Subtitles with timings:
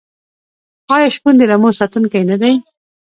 [0.93, 2.53] آیا شپون د رمو ساتونکی نه دی؟